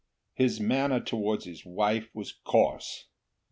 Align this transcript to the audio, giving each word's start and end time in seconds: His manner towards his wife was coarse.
His 0.33 0.59
manner 0.59 0.99
towards 0.99 1.45
his 1.45 1.63
wife 1.63 2.09
was 2.15 2.31
coarse. 2.31 3.05